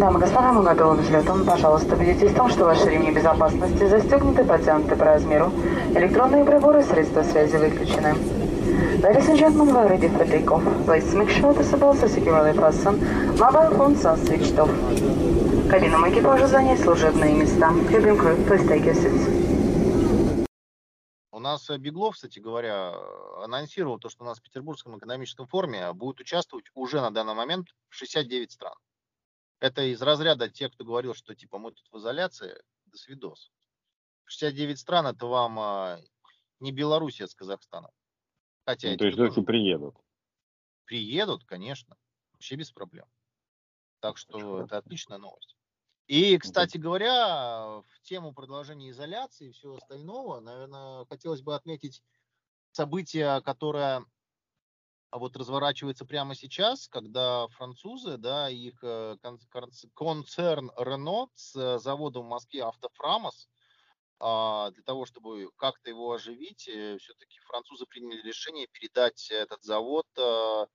Дамы 0.00 0.18
и 0.18 0.22
господа, 0.22 0.50
мы 0.52 0.62
готовы 0.62 0.96
к 0.96 1.00
взлету. 1.00 1.44
Пожалуйста, 1.44 1.94
убедитесь 1.94 2.30
в 2.30 2.34
том, 2.34 2.48
что 2.48 2.64
ваши 2.64 2.88
ремни 2.88 3.10
безопасности 3.10 3.86
застегнуты, 3.86 4.44
подтянуты 4.44 4.96
по 4.96 5.04
размеру. 5.04 5.52
Электронные 5.94 6.42
приборы, 6.42 6.82
средства 6.82 7.22
связи 7.22 7.56
выключены. 7.56 8.14
Ladies 9.02 9.28
and 9.28 9.36
gentlemen, 9.36 9.74
we're 9.74 9.88
ready 9.90 10.08
for 10.08 10.24
takeoff. 10.24 10.62
Please 10.86 11.14
make 11.14 11.28
sure 11.28 11.52
the 11.52 11.62
seatbelts 11.62 12.02
are 12.02 12.08
securely 12.08 12.54
fastened. 12.54 12.98
Mobile 13.38 13.76
phones 13.76 14.02
are 14.06 14.16
switched 14.16 14.58
off. 14.58 14.70
Кабинам 15.68 16.08
экипажа 16.08 16.46
занять 16.46 16.80
служебные 16.80 17.34
места. 17.34 17.68
Cabin 17.90 18.16
crew, 18.16 18.42
please 18.48 18.66
take 18.66 18.86
your 18.86 18.94
seats. 18.94 20.46
У 21.30 21.38
нас 21.40 21.68
э, 21.68 21.76
Беглов, 21.76 22.14
кстати 22.14 22.38
говоря, 22.38 22.94
анонсировал 23.44 23.98
то, 23.98 24.08
что 24.08 24.24
у 24.24 24.26
нас 24.26 24.38
в 24.38 24.42
Петербургском 24.42 24.96
экономическом 24.96 25.46
форуме 25.46 25.92
будет 25.92 26.20
участвовать 26.20 26.64
уже 26.74 27.02
на 27.02 27.10
данный 27.10 27.34
момент 27.34 27.66
69 27.90 28.50
стран. 28.50 28.72
Это 29.60 29.82
из 29.82 30.00
разряда 30.00 30.48
тех, 30.48 30.72
кто 30.72 30.84
говорил, 30.84 31.14
что 31.14 31.34
типа 31.34 31.58
мы 31.58 31.72
тут 31.72 31.86
в 31.92 31.98
изоляции, 31.98 32.60
до 32.86 32.96
свидос. 32.96 33.52
69 34.24 34.78
стран 34.78 35.06
это 35.08 35.26
вам 35.26 35.58
а, 35.58 36.00
не 36.60 36.72
Белоруссия 36.72 37.26
с 37.26 37.34
Казахстаном. 37.34 37.90
Хотя 38.64 38.90
ну, 38.90 38.96
то 38.96 39.06
есть 39.06 39.18
все 39.18 39.42
приедут? 39.42 39.96
Приедут, 40.84 41.44
конечно. 41.44 41.96
Вообще 42.32 42.56
без 42.56 42.72
проблем. 42.72 43.06
Так 44.00 44.16
что 44.16 44.32
Хорошо. 44.32 44.64
это 44.64 44.78
отличная 44.78 45.18
новость. 45.18 45.56
И, 46.06 46.38
кстати 46.38 46.76
говоря, 46.76 47.82
в 47.86 48.00
тему 48.02 48.32
продолжения 48.32 48.90
изоляции 48.90 49.48
и 49.48 49.52
всего 49.52 49.76
остального, 49.76 50.40
наверное, 50.40 51.04
хотелось 51.04 51.42
бы 51.42 51.54
отметить 51.54 52.02
событие, 52.72 53.40
которое 53.42 54.04
а 55.10 55.18
вот 55.18 55.36
разворачивается 55.36 56.04
прямо 56.04 56.34
сейчас, 56.34 56.88
когда 56.88 57.48
французы, 57.48 58.16
да, 58.16 58.48
их 58.48 58.78
э, 58.82 59.16
концерн 59.94 60.70
Renault 60.76 61.30
с 61.34 61.78
заводом 61.78 62.26
в 62.26 62.28
Москве 62.28 62.62
Автофрамос, 62.62 63.48
а, 64.20 64.70
для 64.70 64.82
того, 64.84 65.06
чтобы 65.06 65.50
как-то 65.56 65.90
его 65.90 66.12
оживить, 66.12 66.68
э, 66.68 66.96
все-таки 66.98 67.40
французы 67.40 67.86
приняли 67.86 68.22
решение 68.22 68.68
передать 68.68 69.30
этот 69.30 69.62
завод, 69.64 70.06
э, 70.16 70.66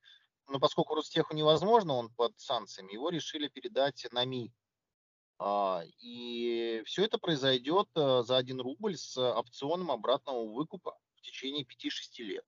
ну, 0.48 0.59
поскольку 0.59 0.96
Ростеху 0.96 1.34
невозможно, 1.34 1.94
он 1.94 2.09
под 2.14 2.38
санкциями, 2.38 2.94
его 2.94 3.09
решили 3.09 3.48
передать 3.48 4.06
НАМИ. 4.12 4.52
А, 5.40 5.84
и 6.00 6.84
все 6.86 7.06
это 7.06 7.18
произойдет 7.18 7.88
за 7.94 8.38
1 8.38 8.59
рубль 8.62 8.98
с 8.98 9.18
опционом 9.18 9.92
обратного 9.92 10.46
выкупа 10.46 10.98
в 11.16 11.22
течение 11.22 11.66
5-6 11.66 12.24
лет. 12.24 12.46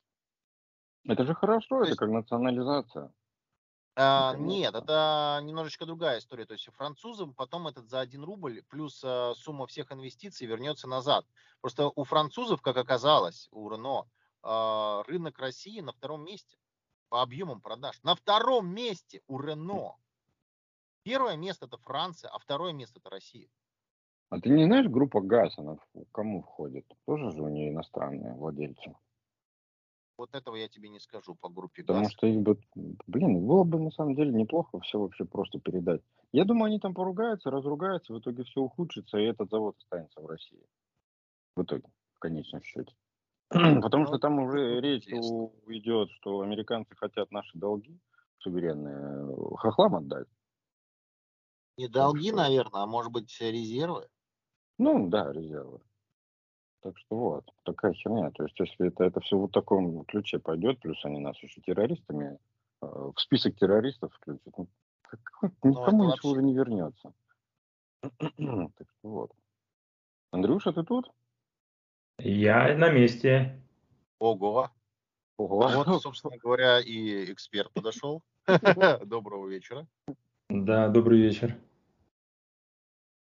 Это 1.08 1.26
же 1.26 1.34
хорошо, 1.34 1.84
это 1.84 1.88
есть, 1.90 1.98
как 1.98 2.10
национализация. 2.10 3.12
А, 3.96 4.36
нет, 4.36 4.76
это 4.76 5.40
немножечко 5.42 5.86
другая 5.88 6.20
история. 6.20 6.46
То 6.46 6.54
есть 6.54 6.70
французам 6.74 7.34
потом 7.34 7.68
этот 7.68 7.90
за 7.90 8.00
1 8.00 8.24
рубль 8.24 8.62
плюс 8.70 9.02
а, 9.04 9.34
сумма 9.36 9.66
всех 9.66 9.92
инвестиций 9.92 10.46
вернется 10.46 10.88
назад. 10.88 11.26
Просто 11.62 11.92
у 11.96 12.04
французов, 12.04 12.62
как 12.62 12.78
оказалось, 12.78 13.48
у 13.52 13.70
Рено, 13.70 14.06
а, 14.44 15.04
рынок 15.08 15.40
России 15.40 15.80
на 15.80 15.94
втором 15.94 16.24
месте 16.24 16.58
по 17.10 17.24
объемам 17.24 17.60
продаж. 17.62 18.00
На 18.04 18.14
втором 18.14 18.68
месте 18.68 19.22
у 19.28 19.40
Рено. 19.40 19.96
Первое 21.04 21.36
место 21.38 21.66
это 21.66 21.78
Франция, 21.78 22.30
а 22.30 22.38
второе 22.38 22.74
место 22.74 23.00
это 23.00 23.10
Россия. 23.10 23.50
А 24.30 24.40
ты 24.40 24.50
не 24.50 24.66
знаешь, 24.66 24.88
группа 24.88 25.22
ГАЗ, 25.22 25.58
она 25.58 25.78
кому 26.12 26.44
входит? 26.44 26.86
Тоже 27.06 27.32
же 27.32 27.42
у 27.42 27.48
нее 27.48 27.70
иностранные 27.72 28.34
владельцы. 28.34 28.94
Вот 30.18 30.34
этого 30.34 30.56
я 30.56 30.68
тебе 30.68 30.90
не 30.90 31.00
скажу 31.00 31.36
по 31.36 31.48
группе 31.48 31.84
Потому 31.84 32.06
ГАЗ. 32.06 32.14
что 32.14 32.28
их 32.28 32.42
бы, 32.42 32.60
блин, 33.06 33.46
было 33.46 33.64
бы 33.64 33.80
на 33.80 33.92
самом 33.92 34.16
деле 34.16 34.32
неплохо 34.32 34.80
все 34.80 35.00
вообще 35.00 35.26
просто 35.26 35.60
передать. 35.60 36.02
Я 36.32 36.44
думаю, 36.44 36.70
они 36.70 36.80
там 36.80 36.94
поругаются, 36.96 37.52
разругаются, 37.52 38.14
в 38.14 38.20
итоге 38.20 38.44
все 38.44 38.62
ухудшится, 38.62 39.18
и 39.18 39.26
этот 39.26 39.50
завод 39.52 39.76
останется 39.78 40.20
в 40.20 40.26
России. 40.26 40.66
В 41.56 41.64
итоге, 41.64 41.84
в 42.16 42.20
конечном 42.20 42.64
счете. 42.64 42.96
Потому 43.50 44.04
ну, 44.04 44.08
что 44.08 44.18
там 44.18 44.40
уже 44.40 44.82
речь 44.82 45.08
идет, 45.08 46.10
что 46.12 46.42
американцы 46.42 46.96
хотят 46.96 47.32
наши 47.32 47.58
долги 47.58 48.00
суверенные 48.40 49.36
хохлам 49.58 49.96
отдать. 49.96 50.28
Не 51.78 51.88
долги, 51.88 52.32
наверное, 52.32 52.82
а 52.82 52.88
может 52.88 53.12
быть 53.12 53.36
резервы? 53.40 54.08
Ну 54.80 55.10
да, 55.10 55.32
резервы. 55.32 55.80
Так 56.82 56.98
что 56.98 57.16
вот, 57.16 57.54
такая 57.64 57.94
херня. 57.94 58.32
То 58.32 58.44
есть, 58.44 58.60
если 58.60 58.88
это, 58.88 59.04
это 59.04 59.20
все 59.22 59.38
в 59.38 59.50
таком 59.50 60.06
ключе 60.06 60.40
пойдет, 60.40 60.80
плюс 60.80 61.04
они 61.06 61.20
нас 61.20 61.38
еще 61.42 61.62
террористами, 61.62 62.38
э, 62.82 62.86
в 62.86 63.20
список 63.20 63.56
террористов 63.56 64.14
включат, 64.14 64.54
ну, 64.58 64.68
ну 65.64 65.70
никому 65.72 66.04
ничего 66.04 66.10
вообще... 66.10 66.28
уже 66.28 66.44
не 66.44 66.54
вернется. 66.54 67.14
так 68.02 68.88
что 69.00 69.10
вот. 69.10 69.32
Андрюша, 70.32 70.72
ты 70.72 70.84
тут? 70.84 71.12
Я 72.20 72.76
на 72.78 72.92
месте. 72.92 73.62
Ого. 74.20 74.70
Ого. 75.38 75.70
Вот, 75.70 76.02
собственно 76.02 76.38
говоря, 76.44 76.80
и 76.80 77.32
эксперт 77.32 77.72
подошел. 77.74 78.22
Доброго 79.06 79.48
вечера. 79.48 79.88
Да, 80.50 80.88
добрый 80.88 81.20
вечер. 81.20 81.58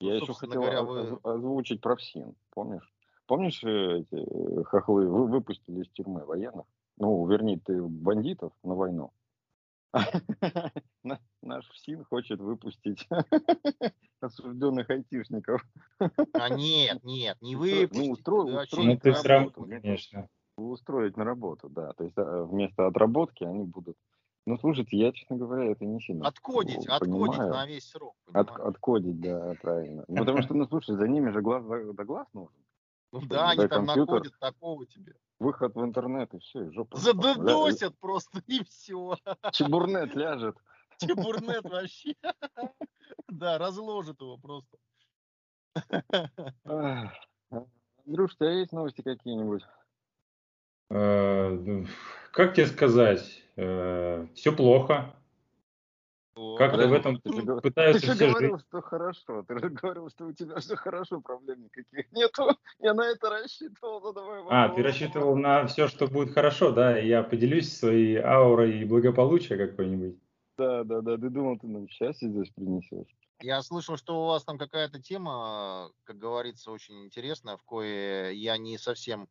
Я 0.00 0.14
ну, 0.14 0.22
еще 0.22 0.34
хотел 0.34 0.60
говоря, 0.60 0.82
вы... 0.82 1.18
озвучить 1.22 1.80
про 1.80 1.96
ПСИН, 1.96 2.34
помнишь? 2.50 2.92
Помнишь, 3.26 3.62
э, 3.64 3.98
эти 4.00 4.14
э, 4.14 4.64
хохлы 4.64 5.08
вы 5.08 5.26
выпустили 5.26 5.82
из 5.82 5.88
тюрьмы 5.90 6.24
военных? 6.24 6.66
Ну, 6.96 7.26
вернее, 7.26 7.58
ты 7.58 7.82
бандитов 7.82 8.52
на 8.62 8.74
войну. 8.74 9.12
Наш 11.42 11.68
ФСИН 11.68 12.04
хочет 12.04 12.40
выпустить 12.40 13.06
осужденных 14.20 14.88
айтишников. 14.90 15.64
А 15.98 16.48
нет, 16.50 17.02
нет, 17.02 17.36
не 17.40 17.56
выпустить. 17.56 18.06
Ну, 18.06 18.12
устроить, 18.12 18.72
устроить 18.72 19.04
ну, 19.04 19.12
на 19.12 19.22
работу, 19.22 19.62
конечно. 19.64 20.28
Устроить 20.56 21.16
на 21.16 21.24
работу, 21.24 21.68
да. 21.68 21.92
То 21.94 22.04
есть 22.04 22.16
а, 22.16 22.44
вместо 22.44 22.86
отработки 22.86 23.44
они 23.44 23.64
будут 23.64 23.96
ну, 24.48 24.56
слушайте, 24.58 24.96
я, 24.96 25.10
честно 25.10 25.36
говоря, 25.36 25.72
это 25.72 25.84
не 25.84 26.00
сильно 26.00 26.28
Откодить, 26.28 26.86
откодить 26.86 27.36
на 27.36 27.66
весь 27.66 27.90
срок. 27.90 28.14
От, 28.32 28.48
откодить, 28.50 29.20
да, 29.20 29.54
правильно. 29.60 30.04
Потому 30.06 30.40
что, 30.42 30.54
ну, 30.54 30.66
слушай, 30.68 30.94
за 30.94 31.08
ними 31.08 31.30
же 31.30 31.42
глаз 31.42 31.64
да 31.66 32.04
глаз 32.04 32.28
нужен. 32.32 32.54
Ну 33.20 33.26
да, 33.26 33.50
они 33.50 33.66
там 33.68 33.86
находят 33.86 34.38
такого 34.38 34.86
тебе. 34.86 35.14
Выход 35.38 35.74
в 35.74 35.84
интернет 35.84 36.32
и 36.34 36.38
все, 36.38 36.64
и 36.64 36.70
жопа. 36.70 36.96
Задодосят 36.98 37.98
просто 37.98 38.42
и 38.46 38.64
все. 38.64 39.16
Чебурнет 39.52 40.14
ляжет. 40.14 40.56
Чебурнет 40.98 41.64
вообще. 41.70 42.14
Да, 43.28 43.58
разложит 43.58 44.20
его 44.20 44.38
просто. 44.38 44.78
Андрюш, 46.64 48.32
у 48.32 48.36
тебя 48.36 48.52
есть 48.52 48.72
новости 48.72 49.02
какие-нибудь? 49.02 49.62
Э, 50.90 51.50
ну, 51.50 51.86
как 52.32 52.54
тебе 52.54 52.66
сказать? 52.66 53.42
Э, 53.56 54.26
все 54.34 54.52
плохо. 54.52 55.14
Как 56.58 56.72
ты 56.76 56.86
в 56.86 56.92
этом 56.92 57.18
ты 57.18 57.32
же, 57.32 57.60
пытаешься 57.62 58.08
Ты 58.08 58.12
же 58.12 58.28
говорил, 58.28 58.58
что 58.58 58.82
хорошо. 58.82 59.42
Ты 59.44 59.58
же 59.58 59.70
говорил, 59.70 60.10
что 60.10 60.26
у 60.26 60.32
тебя 60.32 60.60
все 60.60 60.76
хорошо, 60.76 61.22
проблем 61.22 61.62
никаких 61.62 62.12
нету. 62.12 62.50
Я 62.78 62.92
на 62.92 63.06
это 63.06 63.30
рассчитывал. 63.30 64.02
Задавай 64.02 64.42
а, 64.50 64.68
ты 64.68 64.82
рассчитывал 64.82 65.34
на 65.36 65.66
все, 65.66 65.88
что 65.88 66.08
будет 66.08 66.34
хорошо, 66.34 66.72
да? 66.72 66.98
Я 66.98 67.22
поделюсь 67.22 67.74
своей 67.74 68.18
аурой 68.18 68.80
и 68.80 68.84
благополучия 68.84 69.56
какой-нибудь. 69.56 70.18
Да, 70.58 70.84
да, 70.84 71.00
да. 71.00 71.16
Ты 71.16 71.30
думал, 71.30 71.58
ты 71.58 71.68
нам 71.68 71.88
счастье 71.88 72.28
здесь 72.28 72.50
принесешь. 72.50 73.08
Я 73.40 73.62
слышал, 73.62 73.96
что 73.96 74.22
у 74.22 74.26
вас 74.26 74.44
там 74.44 74.58
какая-то 74.58 75.00
тема, 75.00 75.90
как 76.04 76.18
говорится, 76.18 76.70
очень 76.70 77.04
интересная, 77.04 77.56
в 77.56 77.62
кое 77.64 78.32
я 78.32 78.58
не 78.58 78.76
совсем 78.76 79.28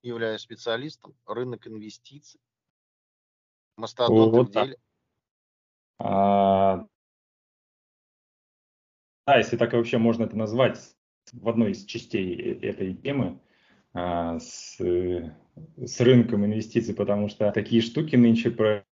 являюсь 0.00 0.40
специалистом. 0.40 1.14
Рынок 1.26 1.66
инвестиций. 1.66 2.40
Мастодонты 3.76 4.36
вот 4.36 4.48
в 4.48 4.52
деле. 4.52 4.78
А, 5.98 6.86
да, 9.26 9.38
если 9.38 9.56
так 9.56 9.72
вообще 9.72 9.98
можно 9.98 10.24
это 10.24 10.36
назвать, 10.36 10.78
в 11.32 11.48
одной 11.48 11.72
из 11.72 11.84
частей 11.84 12.34
э, 12.34 12.68
этой 12.68 12.94
темы 12.94 13.40
а, 13.92 14.38
с, 14.38 14.78
с 14.78 16.00
рынком 16.00 16.44
инвестиций, 16.44 16.94
потому 16.94 17.28
что 17.28 17.50
такие 17.52 17.82
штуки 17.82 18.16
нынче 18.16 18.50
про 18.50 18.84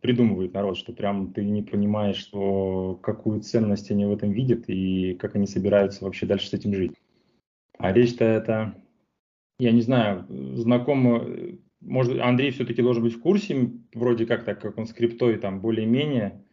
придумывает 0.00 0.52
народ, 0.54 0.76
что 0.76 0.92
прям 0.92 1.32
ты 1.32 1.44
не 1.44 1.62
понимаешь, 1.62 2.16
что 2.16 2.94
какую 3.02 3.40
ценность 3.40 3.90
они 3.90 4.04
в 4.04 4.12
этом 4.12 4.30
видят 4.30 4.68
и 4.68 5.14
как 5.14 5.34
они 5.34 5.46
собираются 5.46 6.04
вообще 6.04 6.26
дальше 6.26 6.48
с 6.48 6.52
этим 6.52 6.74
жить. 6.74 6.92
А 7.78 7.92
речь-то 7.92 8.24
это, 8.24 8.74
я 9.58 9.72
не 9.72 9.80
знаю, 9.80 10.26
знакомо 10.56 11.24
может, 11.86 12.20
Андрей 12.20 12.50
все-таки 12.50 12.82
должен 12.82 13.02
быть 13.02 13.14
в 13.14 13.20
курсе, 13.20 13.72
вроде 13.94 14.26
как 14.26 14.44
так, 14.44 14.60
как 14.60 14.78
он 14.78 14.86
с 14.86 14.92
криптой 14.92 15.38
там 15.38 15.60
более-менее 15.60 16.44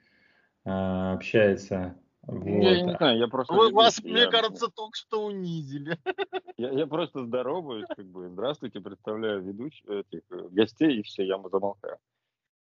э, 0.66 0.70
общается. 0.70 1.96
Вот. 2.26 2.46
Я 2.46 2.82
не 2.82 2.96
знаю, 2.96 3.20
я 3.20 3.28
просто... 3.28 3.54
Вы, 3.54 3.72
вас, 3.72 4.00
я... 4.04 4.12
мне 4.12 4.28
кажется, 4.28 4.68
только 4.70 4.96
что 4.96 5.26
унизили. 5.26 5.98
Я, 6.56 6.70
я 6.70 6.86
просто 6.86 7.26
здороваюсь, 7.26 7.88
как 7.98 8.06
бы, 8.06 8.30
здравствуйте, 8.30 8.80
представляю 8.80 9.42
ведущих, 9.42 9.90
этих 9.90 10.22
э, 10.30 10.50
гостей, 10.52 11.00
и 11.00 11.02
все, 11.02 11.26
я 11.26 11.42
замолкаю. 11.52 11.98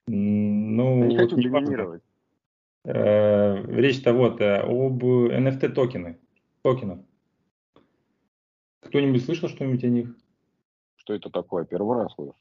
Ну, 0.06 1.00
я 1.00 1.06
не 1.08 1.16
хочу 1.18 1.34
доминировать. 1.34 2.02
Э, 2.84 3.60
речь-то 3.66 4.12
вот 4.12 4.40
э, 4.40 4.60
об 4.60 5.02
NFT 5.04 5.70
токены, 5.70 6.20
токенах. 6.62 7.00
Кто-нибудь 8.82 9.24
слышал 9.24 9.48
что-нибудь 9.48 9.82
о 9.82 9.88
них? 9.88 10.16
Что 10.94 11.14
это 11.14 11.28
такое? 11.30 11.64
Первый 11.64 11.98
раз 11.98 12.14
слышу. 12.14 12.36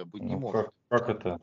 Да 0.00 0.06
быть 0.06 0.22
не 0.22 0.32
Ну, 0.32 0.40
может. 0.40 0.70
как, 0.88 1.02
как 1.02 1.08
это? 1.10 1.40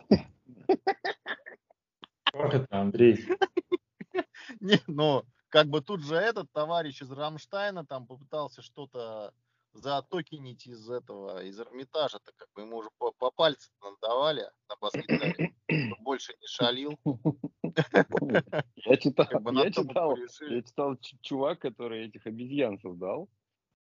Как 2.23 2.53
это, 2.55 2.79
Андрей? 2.81 3.23
Не, 4.59 4.79
но 4.87 5.25
как 5.49 5.67
бы 5.67 5.81
тут 5.81 6.01
же 6.01 6.15
этот 6.15 6.51
товарищ 6.51 7.03
из 7.03 7.11
Рамштайна 7.11 7.85
там 7.85 8.07
попытался 8.07 8.63
что-то 8.63 9.31
затокенить 9.73 10.65
из 10.65 10.89
этого, 10.89 11.43
из 11.43 11.59
Эрмитажа, 11.59 12.17
так 12.17 12.35
как 12.35 12.49
бы 12.55 12.61
ему 12.61 12.77
уже 12.77 12.89
по, 12.97 13.11
по 13.11 13.29
пальцам 13.29 13.71
надавали 13.79 14.49
на 14.69 14.89
чтобы 14.89 15.51
больше 15.99 16.33
не 16.41 16.47
шалил. 16.47 16.99
Я 18.75 18.97
читал, 18.97 19.27
Как 19.27 19.43
бы 19.43 19.53
я 19.53 19.71
читал, 19.71 20.17
я 20.17 20.61
читал 20.63 20.97
чувак, 21.21 21.59
который 21.59 22.07
этих 22.07 22.25
обезьян 22.25 22.79
создал. 22.79 23.29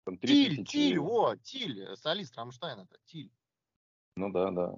Там 0.04 0.18
Тиль, 0.18 0.56
3000 0.56 0.70
Тиль, 0.70 1.00
во, 1.00 1.38
Тиль, 1.38 1.96
солист 1.96 2.36
Рамштайна-то, 2.36 2.98
Тиль. 3.06 3.32
Ну 4.16 4.32
да, 4.32 4.52
да. 4.52 4.74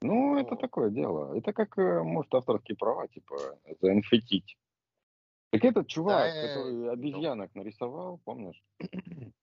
Ну, 0.00 0.36
это 0.38 0.50
Вот. 0.50 0.60
такое 0.60 0.90
дело. 0.90 1.36
Это 1.36 1.52
как, 1.52 1.76
э, 1.78 2.02
может, 2.02 2.32
авторские 2.34 2.76
права, 2.76 3.08
типа, 3.08 3.58
это 3.64 3.88
NFT. 3.88 4.42
Так 5.50 5.64
этот 5.64 5.88
чувак, 5.88 6.26
э, 6.26 6.48
который 6.48 6.90
обезьянок 6.92 7.54
нарисовал, 7.54 8.20
помнишь? 8.24 8.62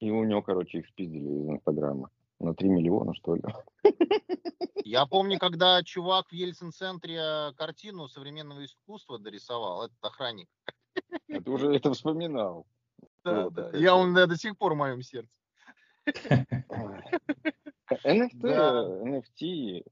И 0.00 0.10
у 0.10 0.24
него, 0.24 0.42
короче, 0.42 0.78
их 0.78 0.88
спиздили 0.88 1.30
из 1.30 1.48
Инстаграма. 1.48 2.10
На 2.40 2.54
3 2.54 2.68
миллиона, 2.68 3.14
что 3.14 3.36
ли. 3.36 3.42
Я 4.84 5.06
помню, 5.06 5.38
когда 5.38 5.80
чувак 5.84 6.28
в 6.30 6.32
Ельцин-центре 6.32 7.52
картину 7.56 8.08
современного 8.08 8.64
искусства 8.64 9.20
дорисовал, 9.20 9.84
этот 9.84 10.04
охранник. 10.04 10.48
Это 11.28 11.50
уже 11.50 11.72
это 11.72 11.92
вспоминал. 11.92 12.66
Да, 13.24 13.44
Вот 13.44 13.54
да. 13.54 13.68
это 13.68 13.78
Я 13.78 13.94
он 13.94 14.12
да, 14.12 14.26
до 14.26 14.36
сих 14.36 14.58
пор 14.58 14.74
в 14.74 14.76
моем 14.76 15.02
сердце. 15.02 15.40
NFT, 18.04 18.30
Да. 18.40 18.82
NFT, 19.04 19.84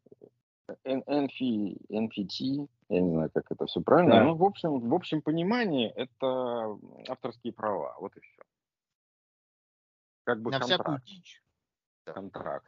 N- 0.84 1.02
NF, 1.06 1.76
NFT, 1.90 2.68
я 2.90 3.00
не 3.00 3.10
знаю, 3.10 3.30
как 3.34 3.50
это 3.50 3.66
все 3.66 3.80
правильно. 3.80 4.14
Да. 4.16 4.24
Ну, 4.24 4.34
в 4.36 4.44
общем, 4.44 4.78
в 4.78 4.94
общем 4.94 5.20
понимании 5.20 5.88
это 5.90 6.78
авторские 7.08 7.52
права, 7.52 7.96
вот 8.00 8.16
и 8.16 8.20
все. 8.20 8.42
Как 10.24 10.40
бы 10.42 10.50
На 10.50 10.60
всякую 10.60 10.84
контракт. 10.84 11.06
дичь. 11.06 11.42
контракт. 12.04 12.66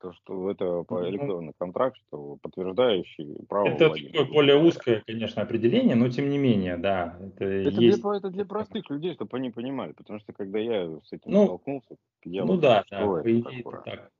То, 0.00 0.12
что 0.14 0.50
это 0.50 0.82
по 0.84 1.06
электронный 1.10 1.52
контракт, 1.58 1.98
что 2.08 2.36
подтверждающий 2.40 3.36
право 3.46 3.68
Это 3.68 3.88
владения. 3.88 4.12
такое 4.12 4.32
более 4.32 4.56
узкое, 4.56 5.02
конечно, 5.06 5.42
определение, 5.42 5.94
но 5.94 6.08
тем 6.08 6.30
не 6.30 6.38
менее, 6.38 6.78
да, 6.78 7.18
это, 7.20 7.44
Это 7.44 7.68
есть. 7.80 8.00
для, 8.02 8.16
это 8.16 8.30
для 8.30 8.44
простых 8.46 8.88
людей, 8.88 9.12
чтобы 9.14 9.36
они 9.36 9.50
понимали, 9.50 9.92
потому 9.92 10.18
что 10.20 10.32
когда 10.32 10.58
я 10.58 10.86
с 11.04 11.12
этим 11.12 11.30
Ну, 11.32 11.44
столкнулся, 11.44 11.96
я 12.24 12.44
ну 12.44 12.52
вот 12.52 12.60
да, 12.60 12.82
да, 12.90 13.06
по 13.06 13.20
идее 13.22 13.60
это 13.60 13.82
так, 13.84 14.10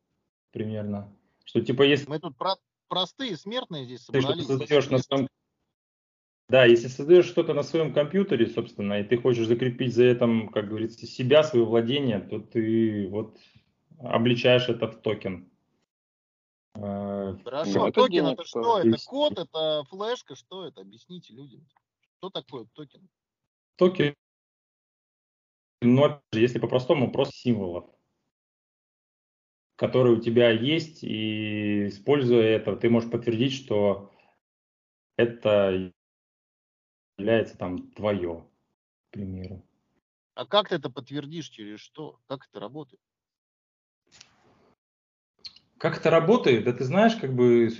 примерно. 0.50 1.12
Что 1.44 1.60
типа 1.60 1.82
если 1.82 2.08
Мы 2.08 2.18
тут 2.18 2.36
про- 2.36 2.56
простые 2.88 3.36
смертные 3.36 3.84
здесь 3.84 4.00
ты 4.06 4.20
собрались. 4.20 4.46
создаешь 4.46 4.90
на 4.90 4.98
своем 4.98 5.28
да, 6.48 6.64
если 6.64 6.88
создаешь 6.88 7.26
что-то 7.26 7.54
на 7.54 7.62
своем 7.62 7.94
компьютере, 7.94 8.48
собственно, 8.48 9.00
и 9.00 9.04
ты 9.04 9.16
хочешь 9.18 9.46
закрепить 9.46 9.94
за 9.94 10.02
этим, 10.06 10.48
как 10.48 10.66
говорится, 10.66 11.06
себя, 11.06 11.44
свое 11.44 11.64
владение, 11.64 12.18
то 12.18 12.40
ты 12.40 13.06
вот 13.08 13.38
обличаешь 14.00 14.68
это 14.68 14.88
в 14.88 15.00
токен. 15.00 15.48
Э, 16.74 17.36
Хорошо, 17.44 17.70
Ну, 17.70 17.86
это 17.86 18.00
токен 18.00 18.10
денег 18.10 18.32
это 18.32 18.44
что? 18.44 18.78
Это 18.80 18.96
код, 19.06 19.38
это 19.38 19.84
флешка, 19.90 20.34
что 20.34 20.66
это? 20.66 20.80
Объясните 20.80 21.34
людям. 21.34 21.64
Что 22.18 22.30
такое 22.30 22.66
токен? 22.74 23.08
Токен, 23.76 24.14
но 25.82 26.04
опять 26.04 26.22
же, 26.32 26.40
если 26.40 26.58
по-простому, 26.58 27.12
просто 27.12 27.34
символов, 27.36 27.88
которые 29.80 30.14
у 30.14 30.20
тебя 30.20 30.50
есть, 30.50 31.02
и 31.02 31.86
используя 31.86 32.42
это, 32.42 32.76
ты 32.76 32.90
можешь 32.90 33.10
подтвердить, 33.10 33.54
что 33.54 34.12
это 35.16 35.90
является 37.16 37.56
там 37.56 37.90
твое, 37.92 38.46
к 39.08 39.12
примеру. 39.12 39.64
А 40.34 40.44
как 40.44 40.68
ты 40.68 40.74
это 40.74 40.90
подтвердишь? 40.90 41.48
Через 41.48 41.80
что? 41.80 42.20
Как 42.26 42.46
это 42.46 42.60
работает? 42.60 43.00
Как 45.78 45.96
это 45.96 46.10
работает? 46.10 46.64
Да 46.64 46.74
ты 46.74 46.84
знаешь, 46.84 47.16
как 47.16 47.34
бы, 47.34 47.70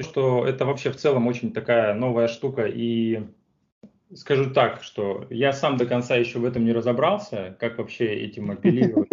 что 0.00 0.46
это 0.46 0.64
вообще 0.64 0.92
в 0.92 0.96
целом 0.96 1.26
очень 1.26 1.52
такая 1.52 1.92
новая 1.92 2.28
штука. 2.28 2.66
И 2.68 3.26
скажу 4.14 4.52
так, 4.52 4.82
что 4.82 5.26
я 5.30 5.52
сам 5.52 5.76
до 5.76 5.86
конца 5.86 6.16
еще 6.16 6.38
в 6.38 6.44
этом 6.44 6.64
не 6.64 6.72
разобрался, 6.72 7.56
как 7.58 7.78
вообще 7.78 8.06
этим 8.06 8.50
апеллировать, 8.50 9.10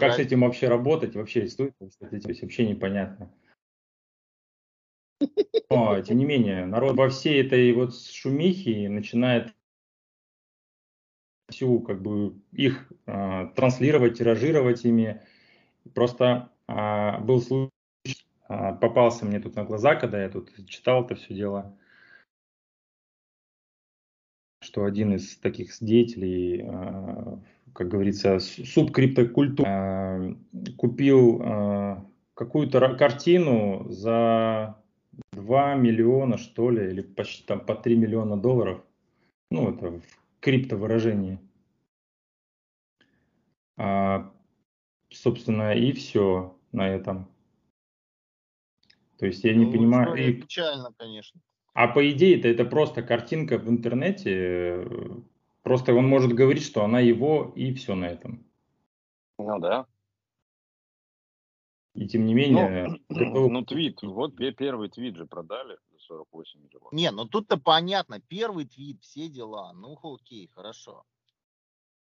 как 0.00 0.14
с 0.14 0.18
этим 0.18 0.40
вообще 0.40 0.68
работать, 0.68 1.14
вообще 1.14 1.46
стоит 1.46 1.74
вообще 1.78 2.66
непонятно. 2.66 3.32
Но, 5.70 6.00
тем 6.00 6.18
не 6.18 6.24
менее, 6.24 6.66
народ 6.66 6.96
во 6.96 7.08
всей 7.08 7.40
этой 7.40 7.72
вот 7.72 7.94
шумихе 7.96 8.88
начинает 8.88 9.54
всю, 11.48 11.80
как 11.80 12.02
бы, 12.02 12.34
их 12.52 12.90
а, 13.06 13.46
транслировать, 13.48 14.18
тиражировать 14.18 14.84
ими. 14.84 15.22
Просто 15.94 16.50
а, 16.66 17.18
был 17.20 17.40
случай, 17.40 17.70
попался 18.80 19.24
мне 19.24 19.40
тут 19.40 19.56
на 19.56 19.64
глаза, 19.64 19.94
когда 19.94 20.22
я 20.22 20.28
тут 20.28 20.50
читал 20.66 21.04
это 21.04 21.14
все 21.14 21.34
дело, 21.34 21.76
что 24.62 24.84
один 24.84 25.14
из 25.14 25.36
таких 25.36 25.70
деятелей, 25.80 26.62
а, 26.64 27.38
как 27.74 27.88
говорится, 27.88 28.38
субкриптокультуры, 28.38 29.68
а, 29.68 30.34
купил 30.76 31.40
а, 31.42 32.06
какую-то 32.34 32.94
картину 32.96 33.86
за 33.90 34.76
2 35.32 35.74
миллиона, 35.74 36.38
что 36.38 36.70
ли, 36.70 36.90
или 36.90 37.02
почти 37.02 37.44
там 37.44 37.60
по 37.60 37.74
3 37.74 37.96
миллиона 37.96 38.36
долларов. 38.36 38.82
Ну, 39.50 39.70
это 39.70 39.90
в 39.90 40.02
криптовыражении. 40.40 41.38
А, 43.76 44.32
собственно, 45.10 45.74
и 45.74 45.92
все 45.92 46.56
на 46.72 46.88
этом. 46.88 47.31
То 49.22 49.26
есть 49.26 49.44
я 49.44 49.54
не 49.54 49.66
Ну, 49.66 49.70
понимаю. 49.70 50.06
история 50.06 50.30
и- 50.30 50.42
Печально, 50.42 50.92
конечно. 50.98 51.40
а 51.74 51.86
по 51.86 52.10
идее 52.10 52.40
это, 52.40 52.48
это 52.48 52.64
просто 52.64 53.04
картинка 53.04 53.56
в 53.56 53.68
интернете. 53.68 54.30
э, 54.32 55.20
Просто 55.62 55.94
он 55.94 56.08
может 56.08 56.32
говорить, 56.32 56.64
что 56.64 56.82
она 56.82 56.98
его, 56.98 57.52
и 57.54 57.72
все 57.72 57.94
на 57.94 58.06
этом. 58.06 58.44
Ну 59.38 59.60
да. 59.60 59.86
И 61.94 62.08
тем 62.08 62.26
не 62.26 62.34
менее... 62.34 62.98
Ну, 63.10 63.48
купить 63.64 63.68
твит, 63.68 64.02
вот 64.02 64.34
первый 64.56 64.88
твит 64.88 65.14
же 65.14 65.26
продали 65.26 65.78
за 65.92 65.98
48 66.00 66.60
миллионов. 66.60 66.92
Не, 66.92 67.12
ну 67.12 67.24
тут-то 67.24 67.58
понятно. 67.58 68.18
Первый 68.26 68.66
твит, 68.66 69.00
все 69.02 69.28
дела. 69.28 69.72
Ну, 69.72 69.96
окей, 70.02 70.50
хорошо. 70.52 71.04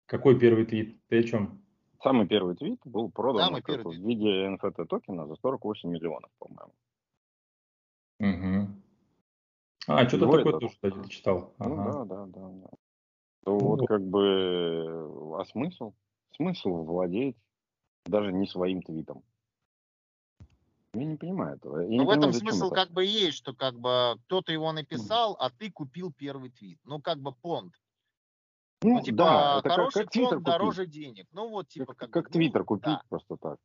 Какой 0.08 0.40
первый 0.40 0.66
твит? 0.66 1.00
Ты 1.10 1.20
о 1.20 1.24
чем? 1.24 1.62
Самый 2.02 2.28
первый 2.28 2.56
твит 2.56 2.80
был 2.86 3.12
продан 3.12 3.50
Самый 3.50 3.62
первый 3.62 4.00
в 4.00 4.04
виде 4.04 4.48
NFT 4.48 4.88
токена 4.88 5.28
за 5.28 5.36
48 5.36 5.92
миллионов, 5.92 6.32
по-моему. 6.40 6.74
Угу. 8.24 8.68
А, 9.88 10.08
что-то 10.08 10.26
такое 10.26 10.42
это- 10.42 10.52
тоже 10.60 10.70
кстати, 10.70 11.08
читал. 11.10 11.54
Ну 11.60 11.74
Ага. 11.74 12.06
да, 12.06 12.06
да, 12.06 12.26
да. 12.28 12.48
да. 12.50 12.68
То 13.46 13.52
Ну 13.52 13.60
вот 13.60 13.80
вот. 13.82 13.88
как 13.88 14.02
бы, 14.02 15.40
а 15.40 15.46
смысл? 15.46 15.94
Смысл 16.36 16.84
владеть 16.84 17.36
даже 18.06 18.32
не 18.32 18.48
своим 18.48 18.82
твитом. 18.82 19.24
Я 20.94 21.06
не 21.06 21.18
понимаю 21.18 21.56
этого. 21.58 21.80
Я 21.82 21.88
не 21.88 21.98
Ну, 21.98 22.06
в 22.06 22.10
этом 22.10 22.32
понимаю, 22.32 22.40
смысл 22.40 22.68
это. 22.68 22.76
как 22.76 22.92
бы 22.92 23.04
есть, 23.04 23.38
что 23.38 23.54
как 23.54 23.78
бы 23.80 24.16
кто-то 24.26 24.54
его 24.54 24.72
написал, 24.72 25.36
а 25.40 25.50
ты 25.50 25.72
купил 25.72 26.14
первый 26.14 26.52
твит. 26.52 26.80
Ну, 26.86 27.02
как 27.02 27.18
бы 27.20 27.34
понт. 27.34 27.74
Ну, 28.84 28.98
Ну, 28.98 29.02
типа, 29.02 29.18
да, 29.18 29.62
как, 29.64 29.72
хороший 29.72 30.04
как 30.04 30.12
Твиттер 30.12 30.30
понт 30.30 30.44
купить. 30.44 30.54
дороже 30.54 30.86
денег. 30.86 31.28
Ну, 31.32 31.50
вот, 31.50 31.68
типа, 31.70 31.94
Как, 31.94 31.98
как, 31.98 32.12
как 32.12 32.24
бы, 32.26 32.30
ну, 32.30 32.34
Твиттер 32.34 32.64
купить 32.64 32.84
да. 32.86 33.02
просто 33.10 33.38
так. 33.38 33.60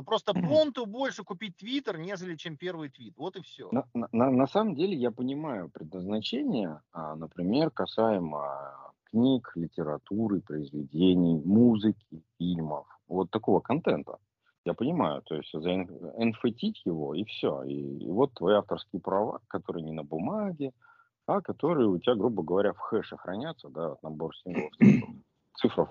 Ну, 0.00 0.04
просто 0.04 0.32
понту 0.32 0.86
больше 0.86 1.24
купить 1.24 1.56
твиттер, 1.56 1.98
нежели 1.98 2.34
чем 2.36 2.56
первый 2.56 2.88
твит. 2.88 3.14
Вот 3.18 3.36
и 3.36 3.42
все. 3.42 3.68
На, 3.70 3.84
на- 3.92 4.30
на- 4.30 4.46
самом 4.46 4.74
деле 4.74 4.96
я 4.96 5.10
понимаю 5.10 5.68
предназначение, 5.68 6.80
а, 6.92 7.14
например, 7.16 7.70
касаемо 7.70 8.92
книг, 9.04 9.52
литературы, 9.56 10.40
произведений, 10.40 11.40
музыки, 11.44 12.22
фильмов, 12.38 12.86
вот 13.08 13.30
такого 13.30 13.60
контента. 13.60 14.18
Я 14.64 14.74
понимаю, 14.74 15.22
то 15.22 15.34
есть 15.36 15.52
заинфетить 15.52 16.82
его 16.86 17.14
и 17.14 17.24
все. 17.24 17.62
И, 17.64 17.98
и 17.98 18.10
вот 18.10 18.32
твои 18.34 18.54
авторские 18.54 19.00
права, 19.00 19.40
которые 19.48 19.84
не 19.84 19.92
на 19.92 20.04
бумаге, 20.04 20.72
а 21.26 21.40
которые 21.42 21.88
у 21.88 21.98
тебя, 21.98 22.14
грубо 22.14 22.42
говоря, 22.42 22.72
в 22.72 22.78
хэше 22.78 23.16
хранятся, 23.16 23.68
да, 23.68 23.90
вот 23.90 24.02
набор 24.02 24.34
символов, 24.36 24.72
цифров. 25.56 25.88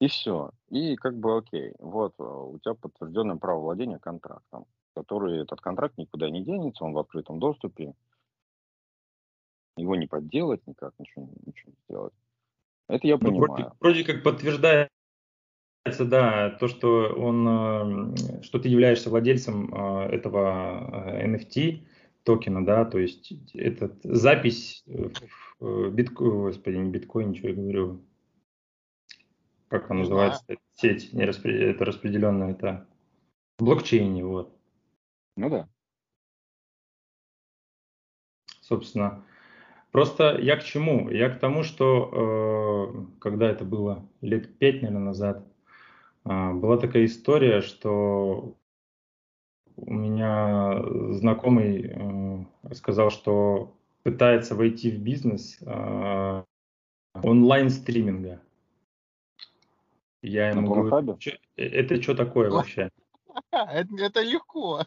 И 0.00 0.06
все. 0.06 0.50
И 0.70 0.96
как 0.96 1.16
бы 1.16 1.38
окей, 1.38 1.72
вот 1.78 2.14
э, 2.18 2.22
у 2.22 2.58
тебя 2.60 2.74
подтвержденное 2.74 3.36
право 3.36 3.60
владения 3.60 3.98
контрактом. 3.98 4.66
который 4.94 5.42
этот 5.42 5.60
контракт 5.60 5.96
никуда 5.96 6.28
не 6.28 6.42
денется, 6.42 6.84
он 6.84 6.92
в 6.92 6.98
открытом 6.98 7.38
доступе. 7.38 7.94
Его 9.76 9.94
не 9.94 10.08
подделать 10.08 10.66
никак, 10.66 10.92
ничего, 10.98 11.28
ничего 11.46 11.70
не 11.70 11.76
сделать. 11.84 12.14
Это 12.88 13.06
я 13.06 13.14
Ну, 13.14 13.20
понимаю. 13.20 13.40
вроде, 13.40 13.70
вроде 13.80 14.04
как 14.04 14.22
подтверждается, 14.24 14.90
да, 15.84 16.50
то, 16.50 16.68
что 16.68 17.14
он, 17.16 17.46
э, 17.48 18.42
что 18.42 18.58
ты 18.58 18.68
являешься 18.68 19.10
владельцем 19.10 19.72
э, 19.72 20.08
этого 20.10 21.12
э, 21.20 21.26
NFT 21.28 21.86
токена, 22.24 22.64
да, 22.64 22.84
то 22.84 22.98
есть 22.98 23.32
этот 23.54 24.02
запись 24.02 24.84
в 25.60 25.90
битко, 25.90 26.24
господи, 26.24 26.76
не 26.76 26.90
биткоин, 26.90 27.30
ничего 27.30 27.48
я 27.48 27.54
говорю, 27.54 28.00
как 29.68 29.90
она 29.90 30.00
Не 30.00 30.08
называется, 30.08 30.44
сеть, 30.74 31.12
не 31.12 31.24
распре- 31.24 31.70
это 31.70 31.84
распределенная, 31.84 32.52
это 32.52 32.86
в 33.58 33.64
блокчейне, 33.64 34.24
вот. 34.24 34.54
Ну 35.36 35.50
да. 35.50 35.68
собственно. 38.68 39.24
Просто 39.90 40.38
я 40.38 40.56
к 40.56 40.64
чему? 40.64 41.08
Я 41.08 41.30
к 41.30 41.40
тому, 41.40 41.62
что 41.62 42.92
э, 42.92 43.20
когда 43.20 43.48
это 43.48 43.64
было 43.64 44.06
лет 44.20 44.58
пять, 44.58 44.82
наверное, 44.82 45.06
назад, 45.06 45.46
э, 46.24 46.52
была 46.52 46.76
такая 46.76 47.06
история, 47.06 47.62
что 47.62 48.54
у 49.76 49.94
меня 49.94 50.82
знакомый 51.12 51.90
э, 51.90 52.74
сказал, 52.74 53.10
что 53.10 53.74
пытается 54.02 54.54
войти 54.54 54.90
в 54.90 54.98
бизнес 54.98 55.58
э, 55.62 56.44
онлайн-стриминга. 57.14 58.42
Я 60.22 60.48
На 60.52 60.62
ему 60.62 60.70
говорю, 60.70 60.96
Порнхабе? 60.96 61.16
«Чё- 61.18 61.36
э, 61.56 61.64
это 61.64 62.00
что 62.02 62.14
такое 62.14 62.50
вообще? 62.50 62.90
Это, 63.52 63.96
это 63.98 64.22
легко. 64.22 64.82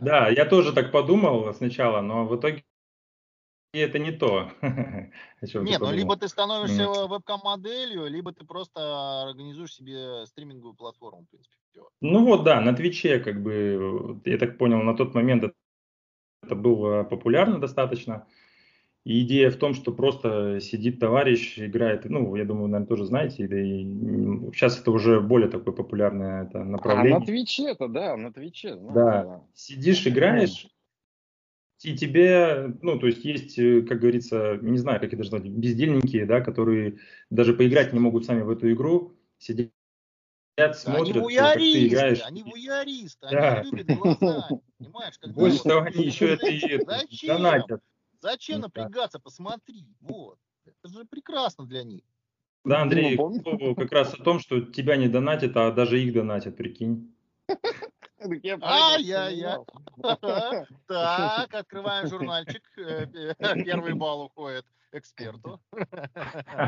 Да, 0.00 0.28
я 0.28 0.44
тоже 0.46 0.72
так 0.74 0.92
подумал 0.92 1.52
сначала, 1.54 2.00
но 2.02 2.26
в 2.26 2.36
итоге 2.38 2.64
это 3.74 3.98
не 3.98 4.12
то. 4.12 4.50
Нет, 5.58 5.80
ну 5.80 5.90
либо 5.90 6.16
ты 6.16 6.28
становишься 6.28 6.86
Мгм. 6.86 7.08
вебкам-моделью, 7.08 8.06
либо 8.08 8.32
ты 8.32 8.44
просто 8.44 9.22
организуешь 9.22 9.72
себе 9.74 10.26
стриминговую 10.26 10.74
платформу, 10.74 11.24
в 11.24 11.30
принципе. 11.30 11.56
всё. 11.70 11.88
Ну 12.02 12.24
вот, 12.26 12.44
да, 12.44 12.60
на 12.60 12.74
Твиче, 12.74 13.18
как 13.20 13.42
бы, 13.42 14.20
я 14.26 14.36
так 14.38 14.58
понял, 14.58 14.82
на 14.82 14.94
тот 14.94 15.14
момент 15.14 15.44
это, 15.44 15.54
это 16.42 16.56
было 16.56 17.04
популярно 17.04 17.60
достаточно. 17.60 18.26
И 19.06 19.22
идея 19.22 19.52
в 19.52 19.56
том, 19.56 19.72
что 19.72 19.92
просто 19.92 20.58
сидит 20.60 20.98
товарищ, 20.98 21.60
играет, 21.60 22.06
ну, 22.06 22.34
я 22.34 22.44
думаю, 22.44 22.66
наверное, 22.66 22.88
тоже 22.88 23.04
знаете, 23.04 23.46
да 23.46 23.56
и 23.56 23.84
сейчас 24.52 24.80
это 24.80 24.90
уже 24.90 25.20
более 25.20 25.48
такое 25.48 25.72
популярное 25.72 26.42
это 26.42 26.62
А 26.62 26.64
направление. 26.64 27.20
на 27.20 27.24
Твиче-то, 27.24 27.86
да, 27.86 28.16
на 28.16 28.32
Твиче. 28.32 28.76
знаю, 28.76 28.94
Да. 28.94 29.44
Сидишь, 29.54 30.04
играешь, 30.08 30.66
и 31.84 31.96
тебе, 31.96 32.74
ну, 32.82 32.98
то 32.98 33.06
есть 33.06 33.24
есть, 33.24 33.56
э, 33.60 33.82
как 33.82 34.00
говорится, 34.00 34.58
не 34.60 34.78
знаю, 34.78 34.98
как 34.98 35.10
это 35.10 35.18
даже 35.18 35.30
назвать, 35.30 35.52
бездельники, 35.52 36.24
да, 36.24 36.40
которые 36.40 36.98
даже 37.30 37.54
поиграть 37.54 37.92
не 37.92 38.00
могут 38.00 38.24
сами 38.24 38.42
в 38.42 38.50
эту 38.50 38.72
игру, 38.72 39.12
сидят, 39.38 39.70
Да, 40.56 40.72
смотрят, 40.72 41.16
они 41.18 41.36
как 41.36 41.54
ты 41.58 41.86
играешь. 41.86 42.22
они 42.24 42.42
вуяристы, 42.42 43.28
Да. 43.30 43.60
они 43.60 43.70
любят 43.70 43.86
глаза, 43.86 44.48
понимаешь? 44.78 45.14
Больше 45.28 45.62
того, 45.62 45.82
они 45.82 46.06
еще 46.06 46.34
это 46.34 46.48
и 46.48 46.58
это, 46.70 47.02
донатят. 47.24 47.80
Зачем 48.20 48.60
Ну, 48.60 48.62
да. 48.62 48.66
напрягаться? 48.82 49.18
Посмотри, 49.18 49.86
вот. 50.00 50.38
Это 50.64 50.88
же 50.88 51.04
прекрасно 51.04 51.66
для 51.66 51.84
них. 51.84 52.02
Да, 52.64 52.82
Андрей, 52.82 53.16
помнишь? 53.16 53.40
к 53.40 53.44
слову, 53.44 53.74
как 53.76 53.92
раз 53.92 54.14
о 54.14 54.22
том, 54.22 54.40
что 54.40 54.60
тебя 54.60 54.96
не 54.96 55.08
донатят, 55.08 55.56
а 55.56 55.70
даже 55.70 56.02
их 56.02 56.12
донатят, 56.12 56.56
прикинь. 56.56 57.14
Ай-яй-яй. 58.18 59.58
Так, 60.86 61.54
открываем 61.54 62.06
журнальчик. 62.08 62.62
Э, 62.76 63.06
Первый 63.64 63.94
балл 63.94 64.22
уходит 64.22 64.66
эксперту. 64.92 65.60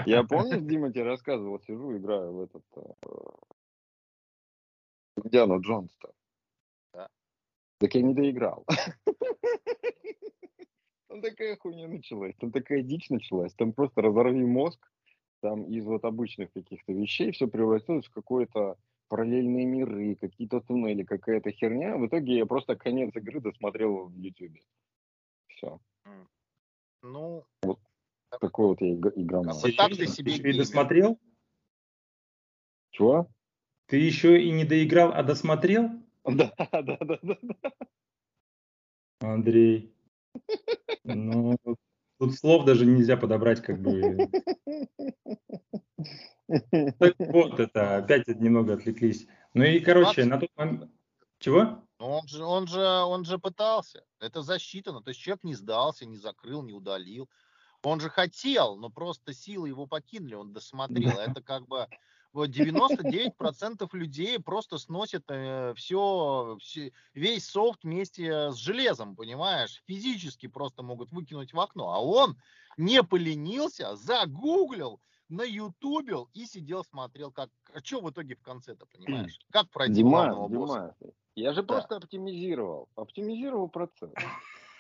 Я 0.07 0.23
помню, 0.25 0.61
Дима 0.61 0.93
тебе 0.93 1.05
рассказывал, 1.05 1.59
сижу, 1.61 1.97
играю 1.97 2.33
в 2.33 2.41
этот... 2.43 2.65
э, 2.77 3.09
Индиану 5.25 5.61
Джонс-то. 5.61 6.13
Так 7.81 7.95
я 7.95 8.03
не 8.03 8.13
доиграл. 8.15 8.67
Там 11.19 11.31
такая 11.31 11.57
хуйня 11.57 11.89
началась, 11.89 12.35
там 12.37 12.53
такая 12.53 12.83
дичь 12.83 13.11
началась, 13.11 13.53
там 13.55 13.73
просто 13.73 14.03
разорви 14.03 14.45
мозг, 14.45 14.79
там 15.41 15.65
из 15.65 15.85
вот 15.85 16.05
обычных 16.05 16.53
каких-то 16.53 16.93
вещей 16.93 17.33
все 17.33 17.49
превратилось 17.49 18.07
в 18.07 18.13
какое-то 18.13 18.77
параллельные 19.09 19.67
миры, 19.67 20.15
какие-то 20.15 20.61
туннели, 20.61 21.03
какая-то 21.03 21.51
херня. 21.51 21.97
В 21.97 22.07
итоге 22.07 22.37
я 22.37 22.47
просто 22.47 22.77
конец 22.77 23.17
игры 23.17 23.41
досмотрел 23.41 24.07
в 24.07 24.17
Ютубе. 24.17 24.63
Все. 25.49 25.81
Ну, 27.03 27.45
Такой 28.41 28.67
вот 28.67 28.81
я 28.81 28.93
иг- 28.93 29.17
игроман. 29.17 29.57
Вот 29.57 29.77
так 29.77 29.97
ты 29.97 30.07
себе 30.07 30.35
геймер. 30.35 30.59
досмотрел? 30.59 31.19
Чего? 32.91 33.29
Ты 33.87 33.97
еще 33.97 34.41
и 34.41 34.53
не 34.53 34.65
доиграл, 34.65 35.11
а 35.13 35.25
досмотрел? 35.25 35.91
Да, 36.25 36.53
да, 36.59 36.83
да, 36.83 37.19
да. 37.23 37.39
да. 37.43 37.71
Андрей. 39.21 39.93
Ну, 41.05 41.59
тут 42.19 42.35
слов 42.35 42.65
даже 42.65 42.87
нельзя 42.87 43.17
подобрать, 43.17 43.63
как 43.63 43.81
бы. 43.81 44.29
Так 46.47 47.15
вот 47.19 47.61
это, 47.61 47.99
опять 47.99 48.27
немного 48.29 48.75
отвлеклись. 48.75 49.27
Ну 49.55 49.65
и, 49.65 49.81
короче, 49.81 50.25
на 50.25 50.39
тот 50.39 50.51
момент... 50.57 50.91
Чего? 51.39 51.85
ну 52.01 52.11
он 52.11 52.29
же, 52.29 52.45
он 52.45 52.67
же, 52.67 52.81
он 52.81 53.25
же 53.25 53.39
пытался. 53.39 54.05
Это 54.21 54.43
засчитано. 54.43 55.03
То 55.03 55.11
есть 55.11 55.21
человек 55.21 55.45
не 55.45 55.55
сдался, 55.55 56.07
не 56.07 56.17
закрыл, 56.17 56.63
не 56.63 56.73
удалил. 56.73 57.29
Он 57.83 58.01
же 58.01 58.09
хотел, 58.09 58.77
но 58.77 58.91
просто 58.91 59.33
силы 59.33 59.69
его 59.69 59.87
покинули, 59.87 60.35
он 60.35 60.53
досмотрел. 60.53 61.19
Это 61.19 61.43
как 61.43 61.67
бы 61.69 61.87
99% 62.35 63.89
людей 63.95 64.39
просто 64.39 64.79
сносят 64.79 65.25
все, 65.77 66.59
весь 67.15 67.47
софт 67.47 67.85
вместе 67.85 68.51
с 68.53 68.57
железом, 68.57 69.17
понимаешь? 69.17 69.83
Физически 69.87 70.47
просто 70.47 70.83
могут 70.83 71.11
выкинуть 71.13 71.53
в 71.53 71.61
окно. 71.61 71.93
А 71.93 72.01
он 72.01 72.37
не 72.77 73.03
поленился, 73.03 73.97
загуглил, 73.97 75.01
на 75.29 75.43
ютубил 75.43 76.29
и 76.33 76.47
сидел, 76.47 76.85
смотрел, 76.85 77.31
как, 77.31 77.51
а 77.75 77.81
что 77.81 78.01
в 78.01 78.11
итоге 78.11 78.35
в 78.35 78.43
конце-то, 78.43 78.87
понимаешь? 78.87 79.39
Как 79.53 79.71
пройти 79.71 79.95
Дима? 79.95 80.49
Дима, 80.49 80.95
я 81.35 81.53
же 81.53 81.63
Да. 81.63 81.67
просто 81.67 81.97
оптимизировал. 81.97 82.89
Оптимизировал 82.97 83.69
процесс. 83.69 84.11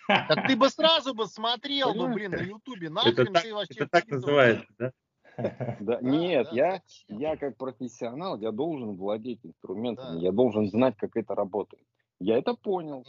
Так 0.07 0.47
ты 0.47 0.57
бы 0.57 0.71
сразу 0.71 1.15
бы 1.15 1.27
смотрел, 1.27 1.95
ну 1.95 2.13
блин, 2.15 2.33
на 2.33 2.41
ютубе, 2.41 2.89
нахрен 2.91 3.35
ты 3.35 3.55
вообще 3.55 3.81
это 3.81 3.89
так 3.89 4.07
называется, 4.09 4.67
да? 4.79 4.93
Да, 5.81 6.01
нет, 6.01 6.49
я, 6.53 6.83
я 7.09 7.37
как 7.37 7.57
профессионал, 7.57 8.39
я 8.39 8.51
должен 8.53 8.97
владеть 8.97 9.41
инструментами, 9.45 10.21
я 10.21 10.33
должен 10.33 10.69
знать, 10.69 10.97
как 10.97 11.17
это 11.17 11.35
работает. 11.35 11.85
Я 12.21 12.37
это 12.39 12.55
понял. 12.55 13.05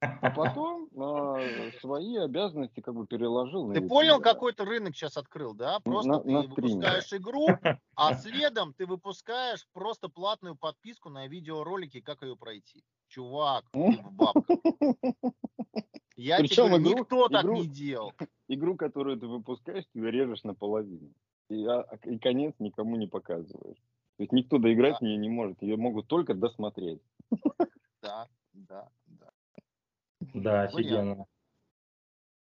А 0.00 0.30
потом 0.30 0.88
э, 0.96 1.70
свои 1.80 2.16
обязанности 2.16 2.80
как 2.80 2.94
бы 2.94 3.06
переложил 3.06 3.72
Ты 3.72 3.80
понял, 3.86 4.20
какой 4.20 4.52
ты 4.52 4.64
рынок 4.64 4.96
сейчас 4.96 5.16
открыл, 5.16 5.54
да? 5.54 5.78
Просто 5.78 6.10
на- 6.10 6.20
ты 6.20 6.30
на 6.30 6.42
стриме. 6.42 6.74
выпускаешь 6.74 7.12
игру, 7.12 7.46
а 7.94 8.14
следом 8.14 8.74
ты 8.74 8.86
выпускаешь 8.86 9.64
просто 9.72 10.08
платную 10.08 10.56
подписку 10.56 11.08
на 11.08 11.28
видеоролики, 11.28 12.00
как 12.00 12.22
ее 12.22 12.36
пройти. 12.36 12.82
Чувак, 13.06 13.64
ты 13.72 13.78
в 13.78 14.12
бабках. 14.12 14.58
Я 16.16 16.38
тебе 16.38 16.48
Причем 16.48 16.66
говорю, 16.66 16.82
игру- 16.82 16.98
никто 16.98 17.28
так 17.28 17.44
игру- 17.44 17.54
не 17.54 17.66
делал. 17.68 18.12
Игру, 18.48 18.76
которую 18.76 19.18
ты 19.18 19.26
выпускаешь, 19.28 19.84
ты 19.92 20.00
режешь 20.00 20.42
наполовину. 20.42 21.12
И, 21.52 21.66
а- 21.66 21.86
и 22.04 22.18
конец 22.18 22.54
никому 22.58 22.96
не 22.96 23.06
показываешь. 23.06 23.76
То 24.16 24.22
есть 24.22 24.32
никто 24.32 24.58
доиграть 24.58 24.98
в 24.98 25.02
нее 25.02 25.18
не 25.18 25.28
может, 25.28 25.60
ее 25.62 25.76
могут 25.76 26.08
только 26.08 26.34
досмотреть. 26.34 27.02
Да, 28.02 28.28
да, 28.52 28.88
да. 29.06 29.30
Да, 30.20 30.62
офигенно. 30.62 31.26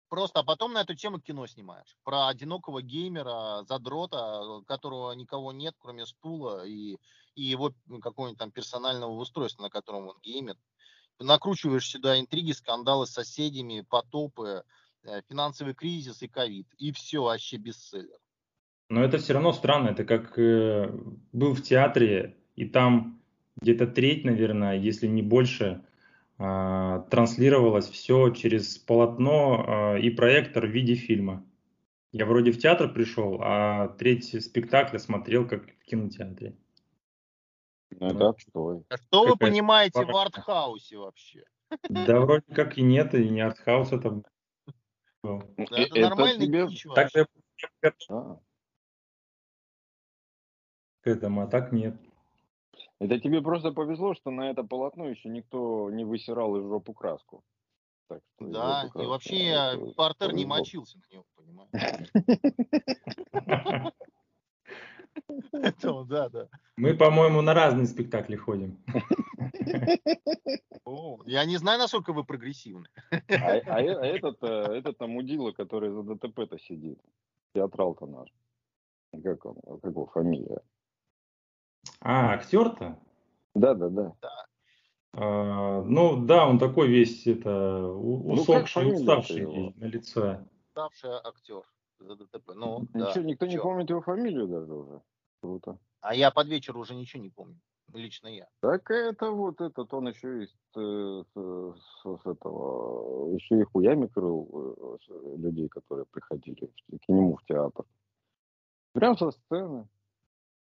Просто, 0.08 0.40
а 0.40 0.44
потом 0.44 0.72
на 0.72 0.80
эту 0.80 0.94
тему 0.94 1.20
кино 1.20 1.46
снимаешь. 1.46 1.96
Про 2.04 2.28
одинокого 2.28 2.80
геймера, 2.80 3.64
задрота, 3.68 4.62
которого 4.66 5.12
никого 5.12 5.52
нет, 5.52 5.74
кроме 5.78 6.06
стула 6.06 6.64
и, 6.64 6.96
и 7.34 7.42
его 7.42 7.74
ну, 7.86 8.00
какого-нибудь 8.00 8.38
там 8.38 8.50
персонального 8.50 9.10
устройства, 9.12 9.64
на 9.64 9.70
котором 9.70 10.08
он 10.08 10.18
геймит. 10.22 10.58
Накручиваешь 11.18 11.88
сюда 11.88 12.18
интриги, 12.20 12.52
скандалы 12.52 13.06
с 13.06 13.10
соседями, 13.10 13.84
потопы, 13.88 14.64
э, 15.02 15.22
финансовый 15.28 15.74
кризис 15.74 16.22
и 16.22 16.28
ковид. 16.28 16.66
И 16.78 16.92
все, 16.92 17.22
вообще 17.22 17.56
бестселлер. 17.56 18.18
Но 18.88 19.02
это 19.02 19.18
все 19.18 19.32
равно 19.32 19.52
странно. 19.52 19.88
Это 19.88 20.04
как 20.04 20.38
э, 20.38 20.88
был 21.32 21.54
в 21.54 21.62
театре, 21.62 22.36
и 22.54 22.66
там 22.66 23.20
где-то 23.60 23.86
треть, 23.86 24.24
наверное, 24.24 24.76
если 24.78 25.06
не 25.06 25.22
больше, 25.22 25.82
а, 26.38 27.00
транслировалось 27.10 27.88
все 27.88 28.30
через 28.30 28.76
полотно 28.76 29.64
а, 29.66 29.98
и 29.98 30.10
проектор 30.10 30.66
в 30.66 30.70
виде 30.70 30.94
фильма. 30.94 31.44
Я 32.12 32.26
вроде 32.26 32.52
в 32.52 32.58
театр 32.58 32.92
пришел, 32.92 33.40
а 33.42 33.88
треть 33.88 34.42
спектакля 34.44 34.98
смотрел 34.98 35.48
как 35.48 35.64
в 35.64 35.84
кинотеатре. 35.84 36.56
Ну, 37.98 38.06
это 38.06 38.28
отстой. 38.28 38.84
А 38.88 38.96
Что 38.96 39.24
вы 39.24 39.32
Какая-то 39.32 39.46
понимаете 39.46 40.04
в 40.04 40.06
пара. 40.06 40.26
артхаусе 40.26 40.98
вообще? 40.98 41.44
Да 41.88 42.20
вроде 42.20 42.44
как 42.54 42.78
и 42.78 42.82
нет, 42.82 43.14
и 43.14 43.28
не 43.28 43.40
артхаус 43.40 43.92
это 43.92 44.10
был. 44.10 44.26
Ну, 45.22 45.42
Да 45.56 45.76
э- 45.78 45.86
Это 45.86 46.00
нормальный 46.00 46.46
тебе... 46.46 46.68
к 51.06 51.08
этому, 51.08 51.42
а 51.42 51.46
так 51.46 51.70
нет. 51.70 51.94
это 52.98 53.20
тебе 53.20 53.40
просто 53.40 53.70
повезло, 53.70 54.14
что 54.14 54.32
на 54.32 54.50
это 54.50 54.64
полотно 54.64 55.06
еще 55.08 55.28
никто 55.28 55.88
не 55.88 56.04
высирал 56.04 56.56
из 56.56 56.64
жопу 56.64 56.94
краску. 56.94 57.44
Так 58.08 58.22
что 58.34 58.46
Да, 58.46 58.82
и 58.84 58.90
краску, 58.90 59.10
вообще 59.10 59.36
это 59.44 59.92
Портер 59.96 60.32
не 60.32 60.44
мочился 60.44 60.98
на 60.98 61.04
него, 61.14 61.24
понимаешь? 61.36 61.70
Поэтому, 65.52 66.04
да, 66.06 66.28
да. 66.28 66.48
Мы, 66.76 66.94
по-моему, 66.94 67.40
на 67.40 67.54
разные 67.54 67.86
спектакли 67.86 68.34
ходим. 68.34 68.82
О, 70.84 71.20
Я 71.24 71.44
не 71.44 71.56
знаю, 71.56 71.78
насколько 71.78 72.12
вы 72.12 72.24
прогрессивны. 72.24 72.88
А, 73.10 73.18
а 73.28 73.80
э- 73.80 73.94
а 73.94 74.06
этот, 74.06 74.42
э, 74.42 74.78
этот 74.78 74.98
там 74.98 75.10
мудила, 75.10 75.52
который 75.52 75.90
за 75.90 76.02
ДТП-то 76.02 76.58
сидит, 76.58 76.98
театрал-то 77.54 78.06
наш. 78.06 78.28
Как 79.22 79.46
он, 79.46 79.56
как 79.80 79.90
его 79.90 80.06
фамилия? 80.06 80.60
А, 82.00 82.32
актер-то? 82.34 82.98
Да-да-да. 83.54 84.12
А, 85.12 85.82
ну 85.82 86.24
да, 86.26 86.46
он 86.46 86.58
такой 86.58 86.88
весь 86.88 87.26
это 87.26 87.86
у- 87.86 88.34
Ну, 88.34 88.42
усопший, 88.42 88.92
уставший 88.92 89.72
на 89.76 89.84
лице. 89.86 90.44
Ставший 90.72 91.10
актер 91.24 91.62
за 91.98 92.16
ДТП. 92.16 92.52
Ну, 92.54 92.80
Ничего, 92.92 93.14
да. 93.14 93.22
никто 93.22 93.46
не 93.46 93.54
чё? 93.54 93.62
помнит 93.62 93.88
его 93.88 94.02
фамилию 94.02 94.46
даже 94.46 94.74
уже. 94.74 95.00
Круто. 95.40 95.78
А 96.00 96.14
я 96.14 96.30
под 96.30 96.48
вечер 96.48 96.76
уже 96.76 96.94
ничего 96.94 97.22
не 97.22 97.30
помню. 97.30 97.58
Лично 97.94 98.28
я. 98.28 98.46
Так 98.60 98.90
это 98.90 99.30
вот 99.30 99.60
этот, 99.60 99.94
он 99.94 100.08
еще 100.08 100.42
из 100.44 100.50
э, 100.76 101.22
с, 101.32 101.80
с- 101.80 102.22
с 102.22 102.26
этого, 102.26 103.32
еще 103.34 103.60
и 103.60 103.64
хуями 103.64 104.06
крыл 104.08 104.98
э, 105.08 105.36
людей, 105.38 105.68
которые 105.68 106.04
приходили 106.06 106.66
к 106.66 107.08
нему 107.08 107.36
в 107.36 107.44
театр. 107.46 107.84
Прям 108.92 109.16
со 109.16 109.30
сцены. 109.30 109.88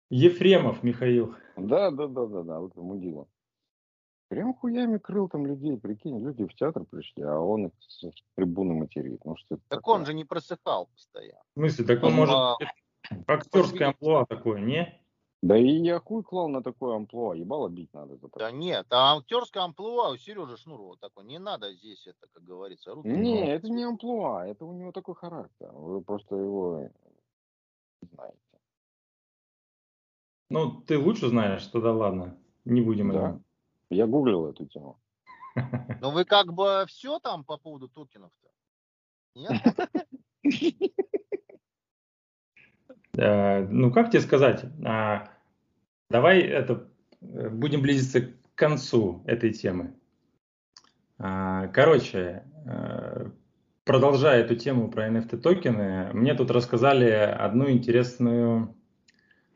Ефремов 0.10 0.84
Михаил. 0.84 1.36
Да, 1.56 1.92
да, 1.92 2.08
да, 2.08 2.26
да, 2.26 2.44
да, 2.44 2.60
вот 2.60 2.76
мудила. 2.76 3.28
Прям 4.30 4.54
хуями 4.54 5.00
крыл 5.00 5.28
там 5.28 5.46
людей, 5.46 5.76
прикинь, 5.78 6.20
люди 6.20 6.46
в 6.46 6.54
театр 6.54 6.86
пришли, 6.86 7.24
а 7.24 7.40
он 7.40 7.68
их 7.68 7.72
с 7.80 8.12
трибуны 8.36 8.76
материт. 8.76 9.26
Ну 9.26 9.36
что 9.36 9.56
Так 9.56 9.80
такое? 9.80 9.96
он 9.96 10.06
же 10.06 10.14
не 10.14 10.24
просыхал 10.24 10.88
постоянно. 10.88 11.42
В 11.56 11.60
смысле, 11.60 11.86
так 11.86 12.04
он 12.04 12.10
Он, 12.10 12.16
может 12.16 12.36
а, 12.36 12.58
актерское 13.28 13.88
амплуа 13.88 14.26
такое, 14.28 14.62
не? 14.62 15.02
Да 15.42 15.58
и 15.58 15.68
я 15.68 16.00
хуй 16.00 16.22
клал 16.22 16.50
на 16.50 16.62
такое 16.62 16.96
амплуа, 16.98 17.34
ебало 17.34 17.70
бить 17.70 17.94
надо 17.94 18.18
за 18.18 18.28
Да 18.38 18.52
нет, 18.52 18.86
а 18.92 19.18
актерское 19.18 19.64
амплуа 19.64 20.12
у 20.12 20.18
Сережи 20.18 20.58
Шнурова 20.58 20.98
такое. 20.98 21.26
Не 21.26 21.40
надо 21.40 21.74
здесь 21.74 22.06
это, 22.06 22.28
как 22.32 22.44
говорится, 22.44 22.94
руки. 22.94 23.08
Не, 23.08 23.48
это 23.52 23.70
не 23.70 23.84
амплуа, 23.84 24.46
это 24.46 24.66
у 24.66 24.74
него 24.74 24.92
такой 24.92 25.16
характер. 25.16 25.72
Вы 25.72 26.02
просто 26.02 26.36
его 26.36 26.90
не 28.02 28.10
знаете. 28.14 28.49
Ну, 30.50 30.82
ты 30.82 30.98
лучше 30.98 31.30
знаешь, 31.30 31.66
тогда 31.68 31.92
ладно. 31.94 32.38
Не 32.66 32.82
будем 32.82 33.12
Да. 33.12 33.40
Я 33.90 34.06
гуглил 34.06 34.48
эту 34.48 34.66
тему. 34.66 35.00
Но 36.02 36.12
вы 36.12 36.26
как 36.26 36.54
бы 36.54 36.86
все 36.88 37.20
там 37.20 37.44
по 37.44 37.58
поводу 37.58 37.88
токенов-то? 37.90 38.50
Нет? 39.36 39.62
Э, 43.18 43.66
ну, 43.68 43.92
как 43.92 44.12
тебе 44.12 44.22
сказать? 44.22 44.64
А, 44.86 45.30
давай 46.10 46.40
это 46.42 46.88
э, 47.22 47.50
будем 47.50 47.82
близиться 47.82 48.22
к 48.22 48.56
концу 48.56 49.24
этой 49.26 49.52
темы. 49.52 49.94
А, 51.18 51.68
короче, 51.68 52.46
э, 52.66 53.30
продолжая 53.84 54.44
эту 54.44 54.56
тему 54.56 54.90
про 54.90 55.10
NFT 55.10 55.38
токены, 55.38 56.14
мне 56.14 56.34
тут 56.34 56.52
рассказали 56.52 57.10
одну 57.10 57.70
интересную, 57.70 58.76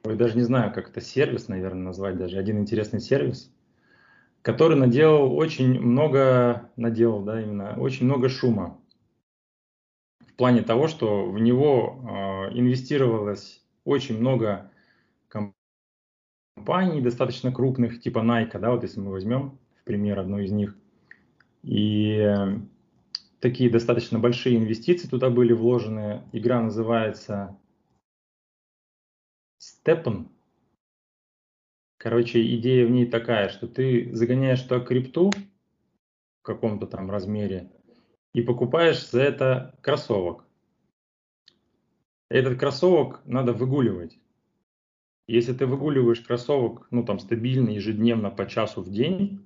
ой, 0.04 0.16
даже 0.16 0.36
не 0.36 0.44
знаю, 0.44 0.74
как 0.74 0.90
это 0.90 1.02
сервис, 1.02 1.48
наверное, 1.48 1.84
назвать 1.84 2.18
даже, 2.18 2.38
один 2.38 2.60
интересный 2.60 3.00
сервис, 3.00 3.52
который 4.42 4.78
наделал 4.78 5.36
очень 5.36 5.80
много, 5.80 6.70
наделал, 6.76 7.22
да, 7.24 7.42
именно, 7.42 7.76
очень 7.80 8.06
много 8.06 8.30
шума 8.30 8.80
в 10.20 10.34
плане 10.36 10.62
того, 10.64 10.88
что 10.88 11.26
в 11.30 11.40
него 11.40 12.50
э, 12.50 12.58
инвестировалось 12.58 13.64
очень 13.86 14.20
много 14.20 14.72
компаний 15.28 17.02
достаточно 17.02 17.52
крупных, 17.52 18.02
типа 18.02 18.20
Nike, 18.20 18.60
да, 18.60 18.72
вот 18.72 18.84
если 18.84 19.00
мы 19.00 19.12
возьмем 19.12 19.60
в 19.82 19.84
пример 19.84 20.20
одну 20.20 20.40
из 20.40 20.52
них, 20.52 20.76
и 21.62 22.36
такие 23.40 23.70
достаточно 23.70 24.20
большие 24.20 24.58
инвестиции 24.58 25.08
туда 25.08 25.30
были 25.30 25.54
вложены. 25.54 26.24
Игра 26.32 26.62
называется 26.62 27.58
Steppen. 29.86 30.30
Короче, 31.98 32.56
идея 32.56 32.86
в 32.86 32.92
ней 32.92 33.06
такая, 33.06 33.50
что 33.50 33.68
ты 33.68 34.14
загоняешь 34.14 34.62
туда 34.62 34.80
крипту 34.80 35.30
в 35.30 36.42
каком-то 36.42 36.88
там 36.88 37.12
размере 37.12 37.70
и 38.34 38.42
покупаешь 38.42 39.10
за 39.10 39.22
это 39.22 39.78
кроссовок. 39.82 40.46
Этот 42.30 42.58
кроссовок 42.60 43.22
надо 43.26 43.52
выгуливать. 43.54 44.18
Если 45.28 45.54
ты 45.54 45.66
выгуливаешь 45.66 46.22
кроссовок, 46.22 46.88
ну 46.90 47.04
там 47.04 47.20
стабильно, 47.20 47.70
ежедневно 47.70 48.32
по 48.32 48.46
часу 48.46 48.82
в 48.82 48.90
день, 48.90 49.46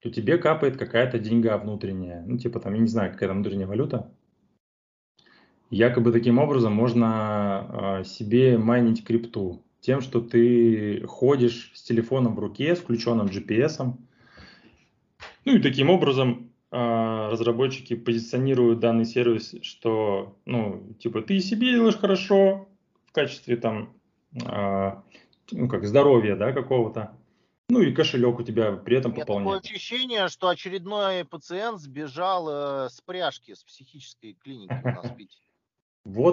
то 0.00 0.10
тебе 0.10 0.38
капает 0.38 0.76
какая-то 0.76 1.18
деньга 1.18 1.58
внутренняя. 1.58 2.22
Ну 2.26 2.38
типа 2.38 2.58
там, 2.58 2.74
я 2.74 2.80
не 2.80 2.88
знаю, 2.88 3.12
какая 3.12 3.28
там 3.28 3.42
внутренняя 3.42 3.66
валюта. 3.66 4.10
Якобы 5.70 6.12
таким 6.12 6.38
образом 6.38 6.72
можно 6.72 8.00
э, 8.00 8.04
себе 8.04 8.58
майнить 8.58 9.04
крипту 9.04 9.64
тем, 9.84 10.00
что 10.00 10.20
ты 10.20 11.06
ходишь 11.06 11.70
с 11.74 11.82
телефоном 11.82 12.34
в 12.34 12.38
руке, 12.38 12.74
с 12.74 12.78
включенным 12.78 13.26
GPS. 13.26 13.94
Ну 15.44 15.56
и 15.56 15.60
таким 15.60 15.90
образом 15.90 16.50
э, 16.70 17.28
разработчики 17.30 17.94
позиционируют 17.94 18.80
данный 18.80 19.04
сервис, 19.04 19.54
что, 19.60 20.38
ну, 20.46 20.94
типа, 20.98 21.20
ты 21.20 21.38
себе 21.40 21.72
делаешь 21.72 21.98
хорошо 21.98 22.66
в 23.04 23.12
качестве 23.12 23.56
там, 23.56 23.92
э, 24.42 24.92
ну, 25.52 25.68
как 25.68 25.84
здоровья, 25.84 26.34
да, 26.34 26.52
какого-то. 26.52 27.14
Ну 27.68 27.82
и 27.82 27.92
кошелек 27.92 28.38
у 28.38 28.42
тебя 28.42 28.72
при 28.72 28.96
этом 28.96 29.12
меня 29.12 29.26
такое 29.26 29.58
ощущение, 29.58 30.28
что 30.28 30.48
очередной 30.48 31.26
пациент 31.26 31.78
сбежал 31.78 32.48
э, 32.48 32.88
с 32.88 33.02
пряжки 33.02 33.54
с 33.54 33.62
психической 33.62 34.32
клиники 34.32 34.80
у 34.82 34.88
нас 34.88 35.10
в 35.10 35.14
Питере. 35.14 35.40
Вот 36.04 36.22